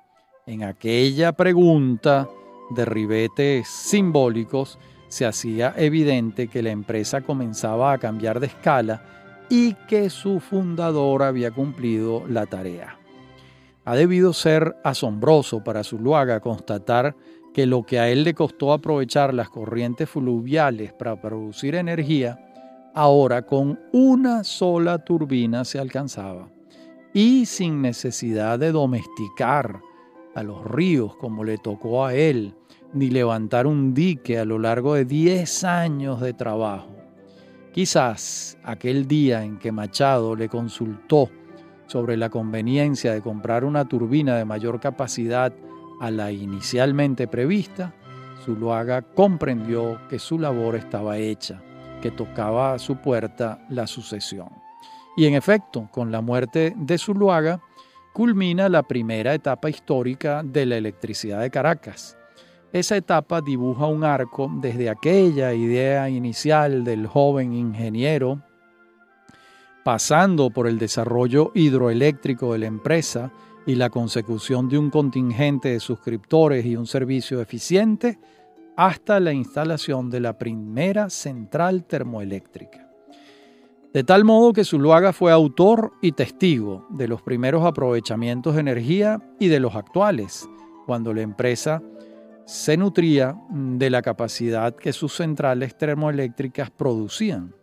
[0.46, 2.28] En aquella pregunta
[2.72, 9.04] de ribetes simbólicos se hacía evidente que la empresa comenzaba a cambiar de escala
[9.50, 12.98] y que su fundador había cumplido la tarea.
[13.86, 17.16] Ha debido ser asombroso para Zuluaga constatar
[17.54, 22.40] que lo que a él le costó aprovechar las corrientes fluviales para producir energía,
[22.96, 26.50] ahora con una sola turbina se alcanzaba
[27.14, 29.82] y sin necesidad de domesticar
[30.34, 32.56] a los ríos como le tocó a él,
[32.94, 36.90] ni levantar un dique a lo largo de 10 años de trabajo.
[37.72, 41.30] Quizás aquel día en que Machado le consultó
[41.88, 45.54] sobre la conveniencia de comprar una turbina de mayor capacidad
[46.00, 47.94] a la inicialmente prevista,
[48.44, 51.62] Zuluaga comprendió que su labor estaba hecha,
[52.02, 54.50] que tocaba a su puerta la sucesión.
[55.16, 57.62] Y en efecto, con la muerte de Zuluaga,
[58.14, 62.18] culmina la primera etapa histórica de la electricidad de Caracas.
[62.72, 68.42] Esa etapa dibuja un arco desde aquella idea inicial del joven ingeniero,
[69.84, 73.32] pasando por el desarrollo hidroeléctrico de la empresa
[73.66, 78.20] y la consecución de un contingente de suscriptores y un servicio eficiente,
[78.76, 82.90] hasta la instalación de la primera central termoeléctrica.
[83.94, 89.22] De tal modo que Zuluaga fue autor y testigo de los primeros aprovechamientos de energía
[89.40, 90.50] y de los actuales,
[90.88, 91.82] cuando la empresa
[92.46, 97.54] se nutría de la capacidad que sus centrales termoeléctricas producían.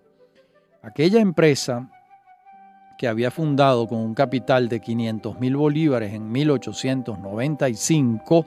[0.83, 1.91] Aquella empresa
[3.01, 8.47] que había fundado con un capital de 500 mil bolívares en 1895,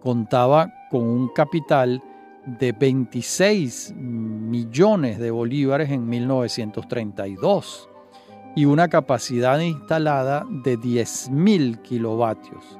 [0.00, 2.00] contaba con un capital
[2.46, 7.88] de 26 millones de bolívares en 1932
[8.54, 12.78] y una capacidad instalada de 10.000 kilovatios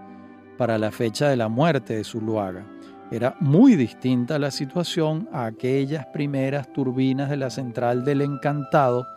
[0.57, 2.65] para la fecha de la muerte de Zuluaga.
[3.11, 9.09] Era muy distinta la situación a aquellas primeras turbinas de la central del Encantado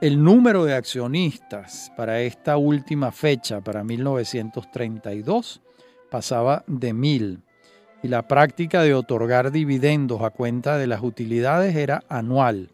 [0.00, 5.60] El número de accionistas para esta última fecha, para 1932,
[6.10, 7.42] pasaba de mil
[8.02, 12.70] y la práctica de otorgar dividendos a cuenta de las utilidades era anual,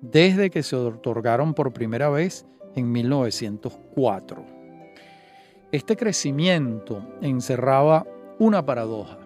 [0.00, 4.53] desde que se otorgaron por primera vez en 1904.
[5.74, 8.06] Este crecimiento encerraba
[8.38, 9.18] una paradoja.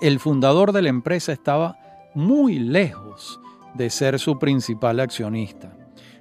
[0.00, 1.76] El fundador de la empresa estaba
[2.14, 3.40] muy lejos
[3.74, 5.76] de ser su principal accionista.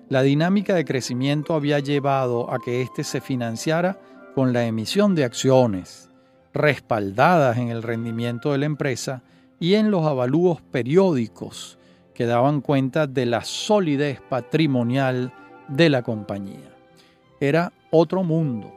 [0.10, 3.99] La dinámica de crecimiento había llevado a que éste se financiara
[4.33, 6.10] con la emisión de acciones,
[6.51, 9.21] respaldadas en el rendimiento de la empresa
[9.60, 11.77] y en los avalúos periódicos
[12.15, 15.31] que daban cuenta de la solidez patrimonial
[15.67, 16.73] de la compañía.
[17.39, 18.73] Era otro mundo.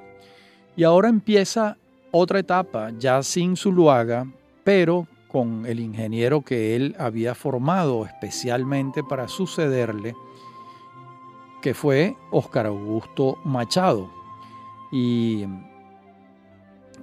[0.77, 1.77] Y ahora empieza
[2.11, 4.27] otra etapa, ya sin Zuluaga,
[4.65, 10.15] pero con el ingeniero que él había formado especialmente para sucederle,
[11.63, 14.11] que fue Óscar Augusto Machado.
[14.91, 15.45] Y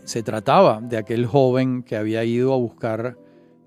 [0.04, 3.18] se trataba de aquel joven que había ido a buscar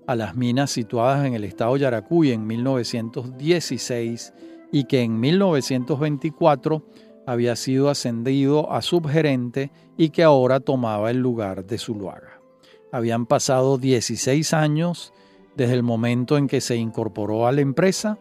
[0.07, 4.33] a las minas situadas en el estado Yaracuy en 1916
[4.71, 6.83] y que en 1924
[7.25, 12.41] había sido ascendido a subgerente y que ahora tomaba el lugar de Zuluaga.
[12.91, 15.13] Habían pasado 16 años
[15.55, 18.17] desde el momento en que se incorporó a la empresa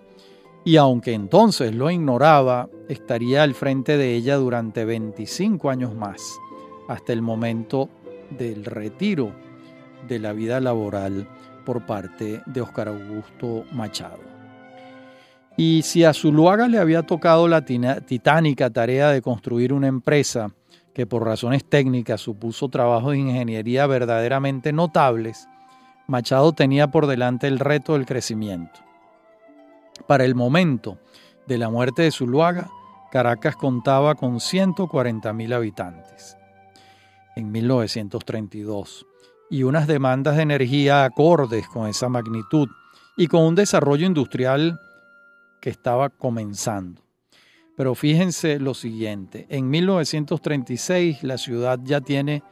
[0.64, 6.20] y aunque entonces lo ignoraba, estaría al frente de ella durante 25 años más,
[6.86, 7.88] hasta el momento
[8.30, 9.32] del retiro
[10.06, 11.28] de la vida laboral
[11.64, 14.29] por parte de Óscar Augusto Machado.
[15.56, 20.52] Y si a Zuluaga le había tocado la titánica tarea de construir una empresa
[20.94, 25.48] que por razones técnicas supuso trabajos de ingeniería verdaderamente notables,
[26.06, 28.80] Machado tenía por delante el reto del crecimiento.
[30.06, 30.98] Para el momento
[31.46, 32.68] de la muerte de Zuluaga,
[33.12, 36.36] Caracas contaba con 140.000 habitantes.
[37.36, 39.06] En 1932,
[39.50, 42.68] y unas demandas de energía acordes con esa magnitud
[43.16, 44.80] y con un desarrollo industrial
[45.60, 47.02] que estaba comenzando.
[47.76, 52.42] Pero fíjense lo siguiente, en 1936 la ciudad ya tiene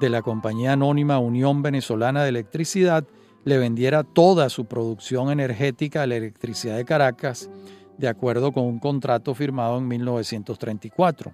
[0.00, 3.04] de la compañía anónima Unión Venezolana de Electricidad
[3.44, 7.50] le vendiera toda su producción energética a la electricidad de Caracas
[7.98, 11.32] de acuerdo con un contrato firmado en 1934.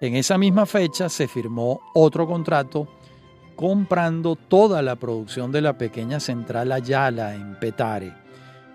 [0.00, 2.88] En esa misma fecha se firmó otro contrato
[3.56, 8.12] comprando toda la producción de la pequeña central Ayala en Petare.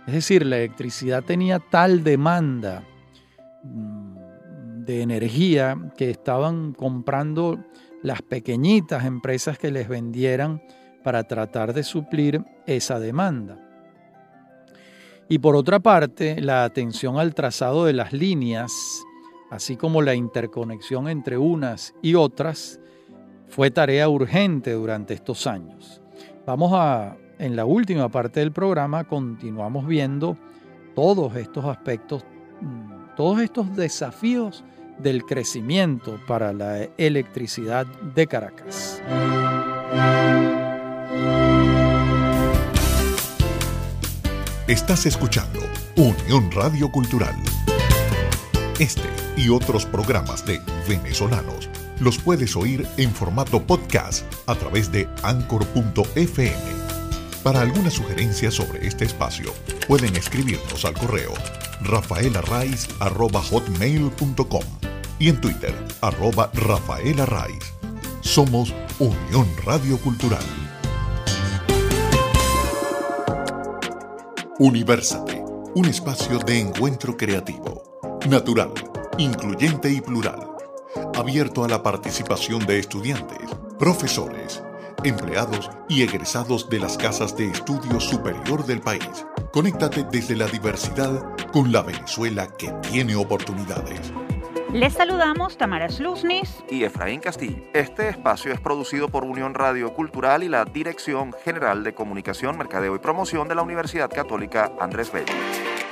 [0.07, 2.83] Es decir, la electricidad tenía tal demanda
[3.63, 7.59] mm, de energía que estaban comprando
[8.01, 10.61] las pequeñitas empresas que les vendieran
[11.03, 13.57] para tratar de suplir esa demanda.
[15.27, 18.71] Y por otra parte, la atención al trazado de las líneas,
[19.51, 22.79] así como la interconexión entre unas y otras,
[23.47, 26.01] fue tarea urgente durante estos años.
[26.45, 30.35] Vamos a, en la última parte del programa, continuamos viendo
[30.95, 32.25] todos estos aspectos,
[32.61, 34.63] mm, todos estos desafíos
[34.97, 39.01] del crecimiento para la electricidad de Caracas.
[44.67, 45.59] Estás escuchando
[45.95, 47.33] Unión Radio Cultural.
[48.77, 51.67] Este y otros programas de venezolanos
[51.99, 56.53] los puedes oír en formato podcast a través de anchor.fm.
[57.41, 59.51] Para alguna sugerencia sobre este espacio,
[59.87, 61.33] pueden escribirnos al correo
[61.81, 64.63] rafaelarraiz.com
[65.17, 67.47] y en Twitter, arroba Rafaela
[68.21, 70.58] Somos Unión Radio Cultural.
[74.61, 75.41] Universate,
[75.73, 77.81] un espacio de encuentro creativo,
[78.29, 78.73] natural,
[79.17, 80.51] incluyente y plural,
[81.15, 83.49] abierto a la participación de estudiantes,
[83.79, 84.61] profesores,
[85.05, 89.25] empleados y egresados de las casas de estudio superior del país.
[89.53, 94.11] Conéctate desde la diversidad con la Venezuela que tiene oportunidades.
[94.73, 97.63] Les saludamos Tamara Sluznis y Efraín Castillo.
[97.73, 102.95] Este espacio es producido por Unión Radio Cultural y la Dirección General de Comunicación, Mercadeo
[102.95, 105.33] y Promoción de la Universidad Católica Andrés Bello.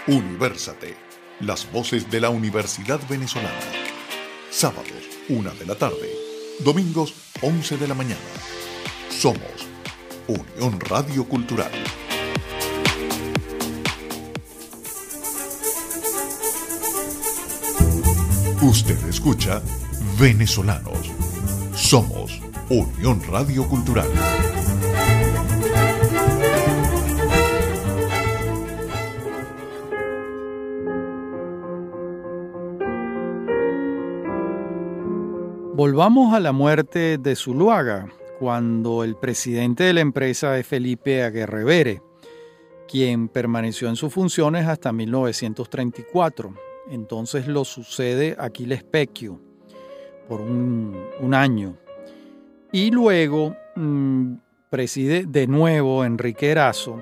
[0.05, 0.95] Universate,
[1.39, 3.49] las voces de la Universidad Venezolana.
[4.51, 6.11] Sábados, una de la tarde.
[6.59, 8.19] Domingos, 11 de la mañana.
[9.09, 9.67] Somos
[10.27, 11.71] Unión Radio Cultural.
[18.61, 19.61] Usted escucha
[20.19, 21.11] Venezolanos.
[21.75, 24.07] Somos Unión Radio Cultural.
[35.75, 38.07] Volvamos a la muerte de Zuluaga,
[38.39, 42.01] cuando el presidente de la empresa es Felipe Aguerrevere,
[42.87, 49.39] quien permaneció en sus funciones hasta 1934 entonces lo sucede Aquiles Pecchio
[50.27, 51.77] por un, año.
[52.71, 54.33] Y luego mm,
[54.69, 57.01] preside de nuevo Enrique Erazo,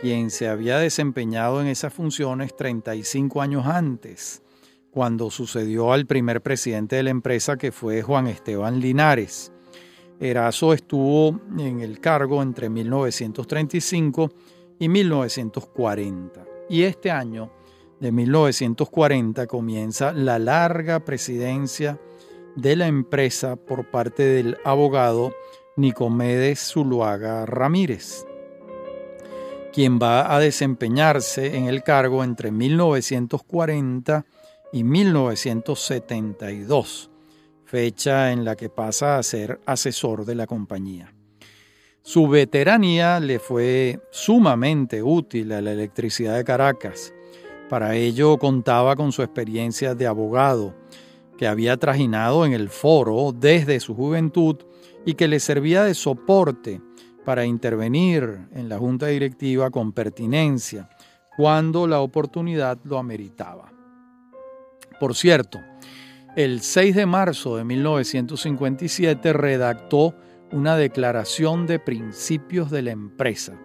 [0.00, 4.42] quien se había desempeñado en esas funciones 35 años antes,
[4.90, 9.52] cuando sucedió al primer presidente de la empresa que fue Juan Esteban Linares.
[10.20, 14.30] Erazo estuvo en el cargo entre 1935
[14.78, 16.44] y 1940.
[16.68, 17.50] Y este año
[18.04, 21.98] de 1940 comienza la larga presidencia
[22.54, 25.34] de la empresa por parte del abogado
[25.76, 28.26] Nicomedes Zuluaga Ramírez,
[29.72, 34.26] quien va a desempeñarse en el cargo entre 1940
[34.70, 37.10] y 1972,
[37.64, 41.14] fecha en la que pasa a ser asesor de la compañía.
[42.02, 47.13] Su veteranía le fue sumamente útil a la electricidad de Caracas.
[47.74, 50.76] Para ello contaba con su experiencia de abogado,
[51.36, 54.58] que había trajinado en el foro desde su juventud
[55.04, 56.80] y que le servía de soporte
[57.24, 60.88] para intervenir en la junta directiva con pertinencia
[61.36, 63.72] cuando la oportunidad lo ameritaba.
[65.00, 65.58] Por cierto,
[66.36, 70.14] el 6 de marzo de 1957 redactó
[70.52, 73.58] una declaración de principios de la empresa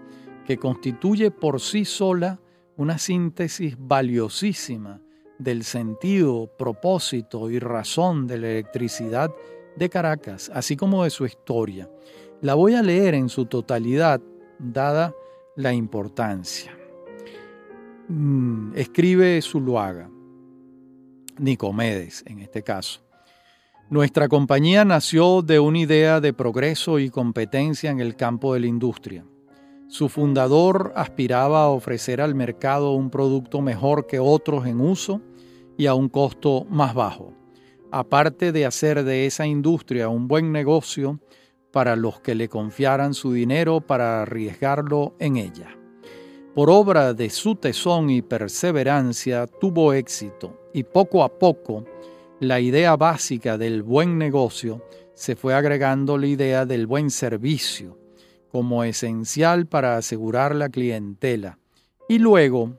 [0.48, 2.40] que constituye por sí sola
[2.80, 5.02] una síntesis valiosísima
[5.38, 9.30] del sentido, propósito y razón de la electricidad
[9.76, 11.90] de Caracas, así como de su historia.
[12.40, 14.22] La voy a leer en su totalidad,
[14.58, 15.14] dada
[15.58, 16.72] la importancia.
[18.08, 20.10] Mm, escribe Zuluaga,
[21.38, 23.02] Nicomedes en este caso.
[23.90, 28.68] Nuestra compañía nació de una idea de progreso y competencia en el campo de la
[28.68, 29.26] industria.
[29.90, 35.20] Su fundador aspiraba a ofrecer al mercado un producto mejor que otros en uso
[35.80, 37.34] y a un costo más bajo,
[37.92, 41.20] aparte de hacer de esa industria un buen negocio
[41.72, 45.76] para los que le confiaran su dinero para arriesgarlo en ella.
[46.54, 51.84] Por obra de su tesón y perseverancia tuvo éxito y poco a poco
[52.40, 54.86] la idea básica del buen negocio
[55.16, 57.98] se fue agregando la idea del buen servicio
[58.52, 61.60] como esencial para asegurar la clientela.
[62.08, 62.78] Y luego,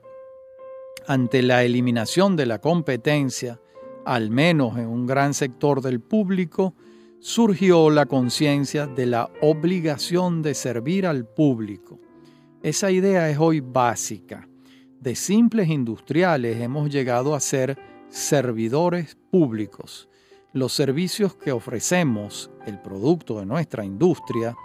[1.07, 3.59] ante la eliminación de la competencia,
[4.05, 6.75] al menos en un gran sector del público,
[7.19, 11.99] surgió la conciencia de la obligación de servir al público.
[12.63, 14.47] Esa idea es hoy básica.
[14.99, 17.77] De simples industriales hemos llegado a ser
[18.09, 20.09] servidores públicos.
[20.53, 24.55] Los servicios que ofrecemos, el producto de nuestra industria,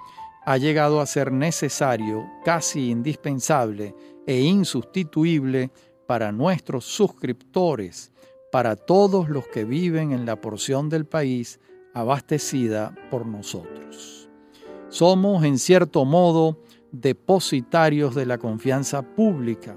[0.46, 3.96] ha llegado a ser necesario, casi indispensable
[4.28, 5.72] e insustituible
[6.06, 8.12] para nuestros suscriptores,
[8.52, 11.58] para todos los que viven en la porción del país
[11.94, 14.30] abastecida por nosotros.
[14.88, 19.76] Somos, en cierto modo, depositarios de la confianza pública,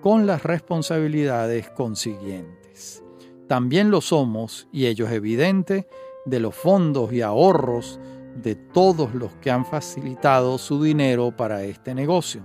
[0.00, 3.04] con las responsabilidades consiguientes.
[3.48, 5.86] También lo somos, y ello es evidente,
[6.24, 8.00] de los fondos y ahorros
[8.42, 12.42] de todos los que han facilitado su dinero para este negocio.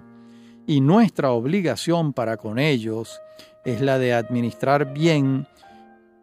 [0.67, 3.19] Y nuestra obligación para con ellos
[3.65, 5.47] es la de administrar bien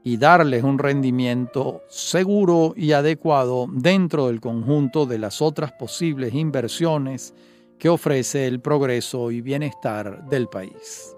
[0.03, 7.35] y darles un rendimiento seguro y adecuado dentro del conjunto de las otras posibles inversiones
[7.79, 11.15] que ofrece el progreso y bienestar del país.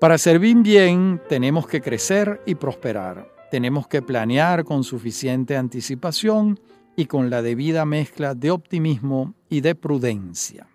[0.00, 3.30] Para servir bien tenemos que crecer y prosperar.
[3.50, 6.58] Tenemos que planear con suficiente anticipación
[6.96, 10.68] y con la debida mezcla de optimismo y de prudencia.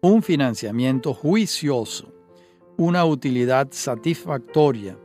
[0.00, 2.14] Un financiamiento juicioso,
[2.76, 4.96] una utilidad satisfactoria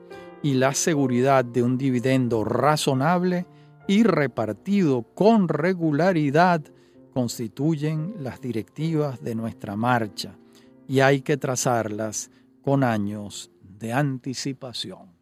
[0.42, 3.46] y la seguridad de un dividendo razonable
[3.88, 6.62] y repartido con regularidad
[7.14, 10.38] constituyen las directivas de nuestra marcha
[10.88, 12.30] y hay que trazarlas
[12.62, 15.14] con años de anticipación.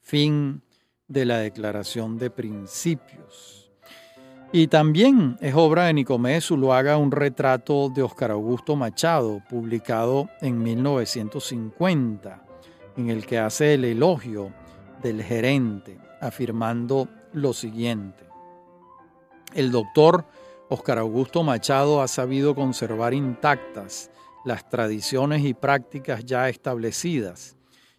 [0.00, 0.62] Fin
[1.06, 3.57] de la declaración de principios.
[4.50, 10.62] Y también es obra de Nicomés Zuluaga un retrato de Óscar Augusto Machado, publicado en
[10.62, 12.42] 1950,
[12.96, 14.50] en el que hace el elogio
[15.02, 18.24] del gerente, afirmando lo siguiente.
[19.52, 20.24] El doctor
[20.70, 24.10] Óscar Augusto Machado ha sabido conservar intactas
[24.46, 27.58] las tradiciones y prácticas ya establecidas.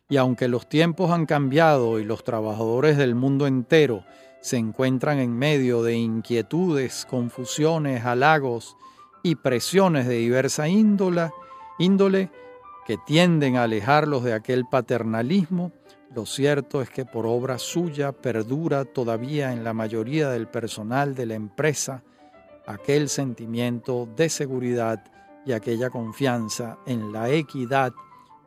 [0.09, 4.03] Y aunque los tiempos han cambiado y los trabajadores del mundo entero
[4.41, 8.77] se encuentran en medio de inquietudes, confusiones, halagos
[9.23, 11.31] y presiones de diversa índola,
[11.77, 12.31] índole
[12.85, 15.71] que tienden a alejarlos de aquel paternalismo,
[16.15, 21.27] lo cierto es que por obra suya perdura todavía en la mayoría del personal de
[21.27, 22.03] la empresa
[22.65, 25.03] aquel sentimiento de seguridad
[25.45, 27.93] y aquella confianza en la equidad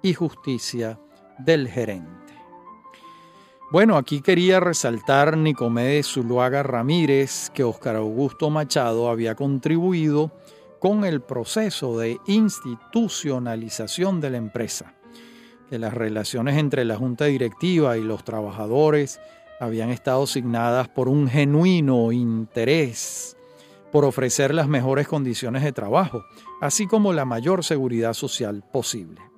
[0.03, 0.99] y justicia
[1.39, 2.22] del gerente.
[3.73, 10.31] Bueno, aquí quería resaltar Nicomedes Zuluaga Ramírez que Óscar Augusto Machado había contribuido
[10.79, 14.93] con el proceso de institucionalización de la empresa,
[15.71, 19.21] que las relaciones entre la junta directiva y los trabajadores
[19.59, 23.39] habían estado signadas por un genuino interés
[23.91, 26.27] por ofrecer las mejores condiciones de trabajo,
[26.61, 29.32] así como la mayor seguridad social posible.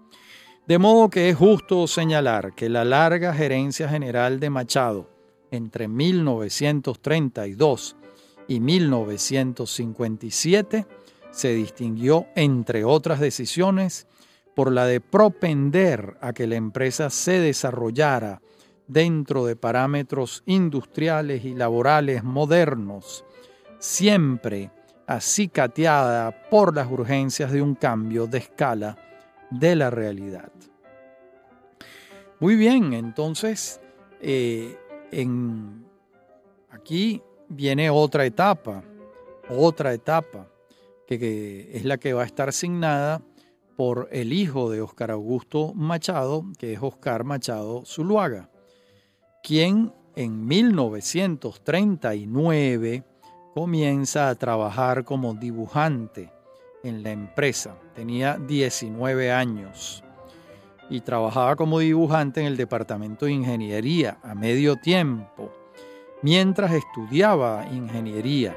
[0.67, 5.11] De modo que es justo señalar que la larga gerencia general de Machado
[5.51, 7.97] entre 1932
[8.49, 10.87] y 1957
[11.31, 14.07] se distinguió, entre otras decisiones,
[14.55, 18.41] por la de propender a que la empresa se desarrollara
[18.87, 23.27] dentro de parámetros industriales y laborales modernos,
[23.79, 24.71] siempre
[25.07, 28.97] acicateada por las urgencias de un cambio de escala
[29.59, 30.51] de la realidad.
[32.41, 33.81] Muy bien, entonces
[34.21, 34.77] eh,
[35.13, 35.87] en,
[36.71, 38.83] aquí viene otra etapa,
[39.49, 40.49] otra etapa,
[41.07, 43.23] que, es la que va a estar asignada
[43.77, 48.49] por el hijo de Oscar Augusto Machado, que es Oscar Machado Zuluaga,
[49.43, 53.05] quien en 1939
[53.55, 56.33] comienza a trabajar como dibujante
[56.83, 57.77] en la empresa.
[57.95, 60.03] Tenía 19 años
[60.91, 65.53] y trabajaba como dibujante en el departamento de ingeniería a medio tiempo,
[66.23, 68.57] mientras estudiaba ingeniería,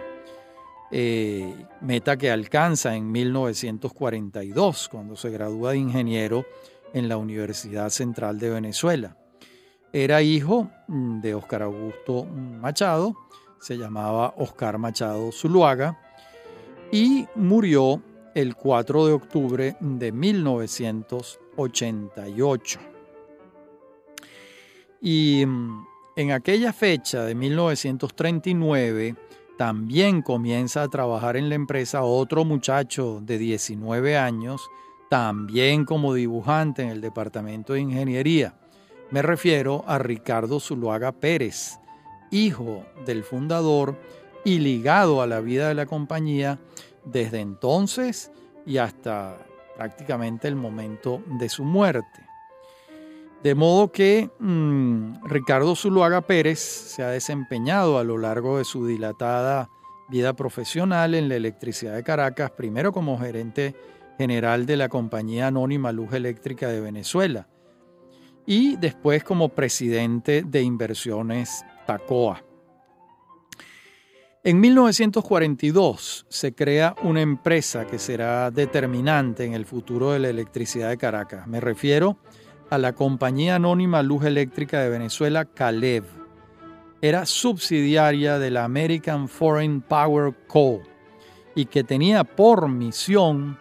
[0.92, 6.46] eh, meta que alcanza en 1942, cuando se gradúa de ingeniero
[6.94, 9.18] en la Universidad Central de Venezuela.
[9.94, 13.16] Era hijo mm, de Oscar Augusto Machado,
[13.60, 16.00] se llamaba Oscar Machado Zuluaga,
[16.92, 18.02] y murió
[18.38, 22.80] el 4 de octubre de 1988.
[25.02, 29.16] Y mm, en aquella fecha de 1939
[29.58, 34.70] también comienza a trabajar en la empresa otro muchacho de 19 años,
[35.10, 38.54] también como dibujante en el departamento de ingeniería.
[39.10, 41.80] Me refiero a Ricardo Zuluaga Pérez,
[42.30, 44.00] hijo del fundador
[44.46, 46.60] y ligado a la vida de la compañía
[47.12, 48.32] desde entonces
[48.66, 49.38] y hasta
[49.76, 52.26] prácticamente el momento de su muerte.
[53.44, 58.86] De modo que mm, Ricardo Zuluaga Pérez se ha desempeñado a lo largo de su
[58.86, 59.70] dilatada
[60.10, 63.76] vida profesional en la electricidad de Caracas, primero como gerente
[64.18, 67.48] general de la compañía anónima Luz Eléctrica de Venezuela
[68.48, 72.47] y después como presidente de inversiones Tacoa.
[74.48, 80.88] En 1942 se crea una empresa que será determinante en el futuro de la electricidad
[80.88, 81.48] de Caracas.
[81.48, 82.16] Me refiero
[82.70, 86.06] a la Compañía Anónima Luz Eléctrica de Venezuela, CALEV.
[87.02, 90.80] Era subsidiaria de la American Foreign Power Co.
[91.54, 93.58] y que tenía por misión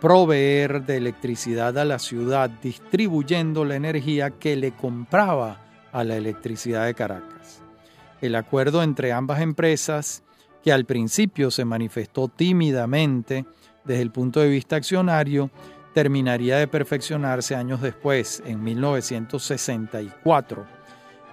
[0.00, 5.60] proveer de electricidad a la ciudad distribuyendo la energía que le compraba
[5.92, 7.61] a la electricidad de Caracas
[8.22, 10.22] el acuerdo entre ambas empresas,
[10.64, 13.44] que al principio se manifestó tímidamente
[13.84, 15.50] desde el punto de vista accionario,
[15.92, 20.64] terminaría de perfeccionarse años después, en 1964,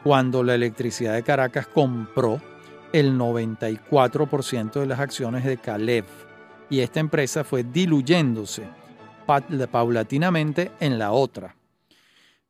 [0.04, 2.42] cuando la electricidad de Caracas compró
[2.92, 6.06] el 94% de las acciones de Caleb
[6.70, 8.64] y esta empresa fue diluyéndose
[9.72, 11.56] paulatinamente en la otra.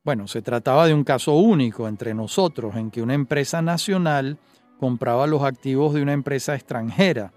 [0.03, 4.37] Bueno, se trataba de un caso único entre nosotros en que una empresa nacional
[4.79, 7.33] compraba los activos de una empresa extranjera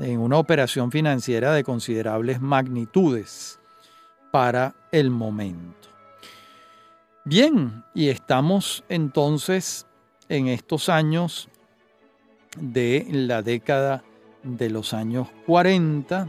[0.00, 3.60] en una operación financiera de considerables magnitudes
[4.32, 5.88] para el momento.
[7.24, 9.86] Bien, y estamos entonces
[10.28, 11.48] en estos años
[12.58, 14.02] de la década
[14.42, 16.28] de los años 40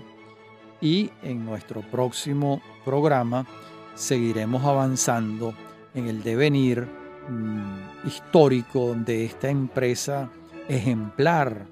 [0.80, 3.48] y en nuestro próximo programa
[3.96, 5.54] seguiremos avanzando
[5.94, 6.88] en el devenir
[7.30, 10.30] mm, histórico de esta empresa
[10.68, 11.68] ejemplar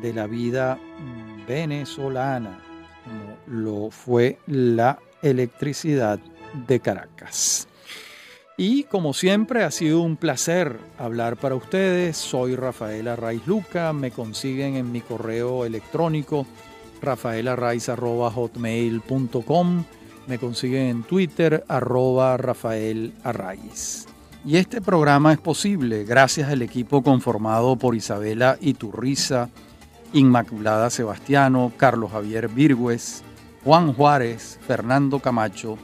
[0.00, 2.60] de la vida mm, venezolana,
[3.04, 6.18] como lo fue la electricidad
[6.66, 7.68] de Caracas.
[8.56, 12.16] Y como siempre ha sido un placer hablar para ustedes.
[12.16, 13.92] Soy Rafael Arraiz Luca.
[13.92, 16.46] Me consiguen en mi correo electrónico
[17.00, 19.84] rafaelarraiz.com
[20.26, 24.06] me consiguen en Twitter, arroba Rafael Arraiz.
[24.44, 29.48] Y este programa es posible gracias al equipo conformado por Isabela Iturriza,
[30.12, 33.22] Inmaculada Sebastiano, Carlos Javier Virgües,
[33.64, 35.78] Juan Juárez, Fernando Camacho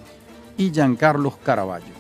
[0.57, 1.99] y Giancarlos Caraballo.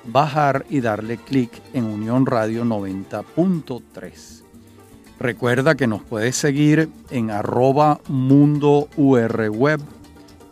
[0.05, 4.43] bajar y darle clic en Unión Radio 90.3.
[5.19, 9.79] Recuerda que nos puedes seguir en arroba mundo web